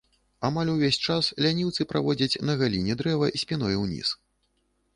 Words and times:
Амаль 0.47 0.71
увесь 0.75 0.97
час 1.07 1.29
ляніўцы 1.47 1.87
праводзяць, 1.93 2.39
на 2.51 2.57
галіне 2.63 2.97
дрэва 3.03 3.31
спіной 3.43 3.79
ўніз. 3.85 4.17